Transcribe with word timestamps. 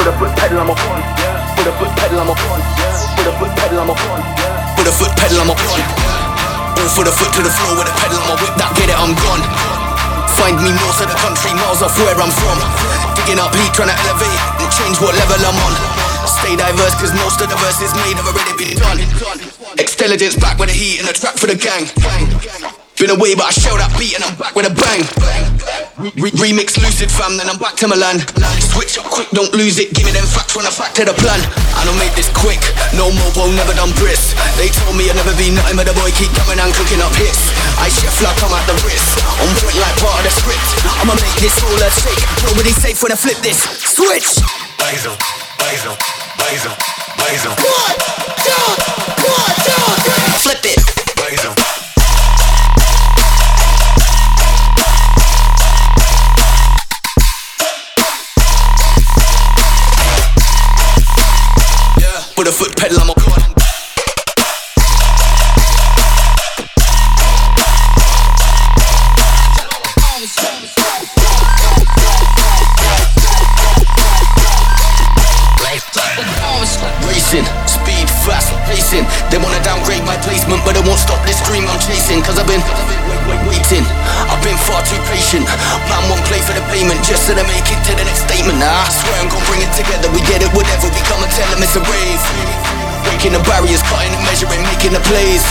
With 0.00 0.08
a 0.08 0.16
foot 0.16 0.32
pedal, 0.32 0.64
I'm 0.64 0.72
up 0.72 0.80
on. 0.80 0.96
With 1.60 1.68
a 1.68 1.76
foot 1.76 1.92
pedal, 1.92 2.24
I'm 2.24 2.32
up 2.32 2.40
on. 2.48 2.60
With 3.20 3.28
a 3.28 3.36
foot 3.36 3.52
pedal, 3.52 3.84
I'm 3.84 3.92
up 3.92 4.00
on. 4.08 4.24
With 4.80 4.88
a 4.88 4.94
foot 4.96 5.12
pedal, 5.12 5.44
I'm 5.44 5.52
up 5.52 5.60
on. 5.60 5.80
All 6.80 6.88
for 6.88 7.04
the 7.04 7.12
foot 7.12 7.28
to 7.36 7.44
the 7.44 7.52
floor 7.52 7.76
with 7.76 7.92
a 7.92 7.92
pedal 8.00 8.16
on 8.16 8.32
my 8.32 8.36
whip. 8.40 8.56
That 8.56 8.72
get 8.80 8.88
it, 8.88 8.96
I'm 8.96 9.12
gone. 9.12 9.44
Find 10.40 10.56
me 10.56 10.72
north 10.72 11.04
of 11.04 11.12
the 11.12 11.20
country, 11.20 11.52
miles 11.52 11.84
off 11.84 11.92
where 12.00 12.16
I'm 12.16 12.32
from. 12.32 12.56
Digging 13.12 13.44
up 13.44 13.52
heat, 13.52 13.76
trying 13.76 13.92
to 13.92 13.98
elevate 14.08 14.40
and 14.64 14.72
change 14.72 14.96
what 15.04 15.12
level 15.20 15.36
I'm 15.36 15.60
on. 15.68 15.74
Stay 16.24 16.56
diverse, 16.56 16.96
cause 16.96 17.12
most 17.20 17.44
of 17.44 17.52
the 17.52 17.60
verses 17.60 17.92
made 18.00 18.16
have 18.16 18.24
already 18.24 18.56
been 18.56 18.80
done. 18.80 19.04
Intelligence 19.76 20.32
back 20.40 20.56
with 20.56 20.72
the 20.72 20.76
heat 20.80 21.04
and 21.04 21.12
a 21.12 21.12
track 21.12 21.36
for 21.36 21.44
the 21.44 21.60
gang. 21.60 21.84
Been 23.00 23.16
away, 23.16 23.32
but 23.32 23.48
I 23.48 23.54
show 23.56 23.72
that 23.80 23.88
beat 23.96 24.12
and 24.12 24.20
I'm 24.20 24.36
back 24.36 24.52
with 24.52 24.68
a 24.68 24.74
bang. 24.76 25.00
Re- 26.20 26.36
remix 26.36 26.76
lucid 26.76 27.08
fam, 27.08 27.40
then 27.40 27.48
I'm 27.48 27.56
back 27.56 27.72
to 27.80 27.88
Milan. 27.88 28.20
Switch 28.60 29.00
up 29.00 29.08
quick, 29.08 29.32
don't 29.32 29.48
lose 29.56 29.80
it. 29.80 29.96
Give 29.96 30.04
me 30.04 30.12
them 30.12 30.28
facts 30.28 30.52
when 30.52 30.68
I 30.68 30.72
fact 30.72 31.00
to 31.00 31.08
the 31.08 31.16
plan. 31.16 31.40
I 31.80 31.88
don't 31.88 31.96
make 31.96 32.12
this 32.12 32.28
quick, 32.36 32.60
no 32.92 33.08
mobile, 33.08 33.48
never 33.56 33.72
done 33.72 33.88
brisk. 33.96 34.36
They 34.60 34.68
told 34.68 35.00
me 35.00 35.08
I'd 35.08 35.16
never 35.16 35.32
be 35.40 35.48
nothing, 35.48 35.80
but 35.80 35.88
the 35.88 35.96
boy 35.96 36.12
keep 36.12 36.28
coming 36.36 36.60
and 36.60 36.68
cooking 36.76 37.00
up 37.00 37.16
hits. 37.16 37.40
I 37.80 37.88
chef 37.88 38.20
like 38.20 38.36
I'm 38.44 38.52
at 38.52 38.68
the 38.68 38.76
wrist, 38.84 39.16
on 39.40 39.48
point 39.64 39.80
like 39.80 39.96
part 40.04 40.20
of 40.20 40.28
the 40.28 40.32
script. 40.36 40.68
I'ma 41.00 41.16
make 41.16 41.38
this 41.40 41.56
all 41.64 41.80
a 41.80 41.88
shake. 41.88 42.20
Nobody 42.52 42.76
safe 42.76 43.00
when 43.00 43.16
I 43.16 43.18
flip 43.18 43.40
this. 43.40 43.64
Switch. 43.96 44.44
Basil, 44.76 45.16
Basil, 45.56 45.96
Basil, 46.36 46.76
Basil. 47.16 47.52
One, 47.64 47.96
two, 48.44 48.68
one, 49.24 49.54
two, 49.64 49.88
three. 50.04 50.36
Flip 50.44 50.64
it. 50.76 50.99
With 62.40 62.48
a 62.48 62.52
foot 62.52 62.74
pedal, 62.74 62.96
I'm 62.98 63.10
a 63.10 63.14
con. 63.20 63.36
Racing, 77.04 77.44
speed, 77.68 78.08
fast 78.24 78.56
pacing. 78.64 79.04
They 79.28 79.36
wanna 79.36 79.62
downgrade 79.62 80.04
my 80.04 80.16
placement, 80.24 80.64
but 80.64 80.72
they 80.72 80.80
won't 80.80 80.98
stop 80.98 81.20
this 81.26 81.44
dream 81.46 81.68
I'm 81.68 81.78
chasing. 81.78 82.22
Cause 82.22 82.38
I've 82.38 82.46
been 82.46 82.64
far 84.80 84.88
too 84.88 85.00
patient. 85.12 85.44
Plan 85.86 86.02
won't 86.08 86.24
play 86.24 86.40
for 86.40 86.56
the 86.56 86.64
payment 86.72 86.96
just 87.04 87.28
so 87.28 87.36
they 87.36 87.44
make 87.44 87.68
it 87.68 87.80
to 87.84 87.92
the 87.92 88.04
next 88.04 88.24
statement. 88.24 88.58
Nah, 88.58 88.88
I 88.88 88.88
swear 88.88 89.14
I'm 89.20 89.28
gonna 89.28 89.44
bring 89.44 89.60
it 89.60 89.72
together. 89.76 90.08
We 90.12 90.20
get 90.24 90.40
it, 90.40 90.50
whatever. 90.56 90.88
We 90.88 91.00
come 91.04 91.20
and 91.20 91.32
tell 91.32 91.48
them 91.52 91.60
it's 91.62 91.76
a 91.76 91.82
rave. 91.84 92.22
Breaking 93.04 93.32
the 93.36 93.42
barriers, 93.44 93.82
cutting 93.84 94.12
and 94.12 94.24
measuring, 94.24 94.62
making 94.64 94.92
the 94.96 95.02
plays. 95.04 95.44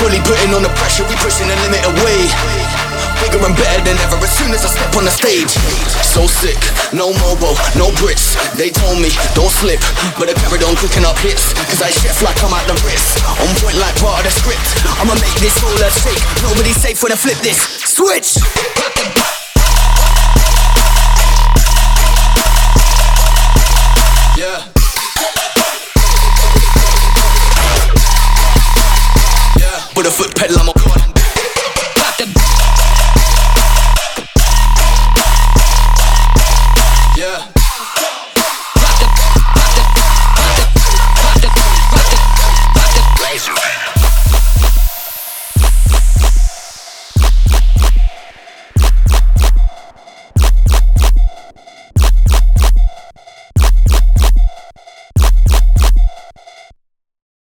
Fully 0.00 0.20
putting 0.28 0.52
on 0.52 0.62
the 0.62 0.72
pressure, 0.76 1.04
we 1.08 1.16
pushing 1.24 1.48
the 1.48 1.56
limit 1.64 1.82
away. 1.96 2.91
Bigger 3.22 3.38
and 3.46 3.54
better 3.54 3.86
than 3.86 3.94
ever 4.02 4.18
as 4.18 4.34
soon 4.34 4.50
as 4.50 4.66
I 4.66 4.70
step 4.74 4.98
on 4.98 5.06
the 5.06 5.14
stage. 5.14 5.54
So 6.02 6.26
sick, 6.26 6.58
no 6.90 7.14
mobile, 7.22 7.54
no 7.78 7.94
bricks. 8.02 8.34
They 8.58 8.74
told 8.74 8.98
me, 8.98 9.14
don't 9.38 9.54
slip, 9.62 9.78
but 10.18 10.26
I 10.26 10.34
carried 10.34 10.66
on 10.66 10.74
cooking 10.74 11.06
up 11.06 11.14
hits. 11.22 11.54
Cause 11.70 11.86
I 11.86 11.94
chef 11.94 12.18
like 12.18 12.42
I'm 12.42 12.50
at 12.50 12.66
the 12.66 12.74
wrist. 12.82 13.22
On 13.38 13.54
point 13.62 13.78
like 13.78 13.94
part 14.02 14.26
of 14.26 14.26
the 14.26 14.34
script. 14.34 14.66
I'ma 14.98 15.14
make 15.22 15.38
this 15.38 15.54
a 15.54 15.90
shake. 16.02 16.18
Nobody's 16.42 16.82
safe 16.82 16.98
when 16.98 17.12
I 17.12 17.16
flip 17.16 17.38
this. 17.46 17.62
Switch! 17.86 18.42
Yeah. 24.34 24.66
With 29.94 30.06
a 30.06 30.10
foot 30.10 30.34
pedal, 30.34 30.58
I'm 30.58 30.71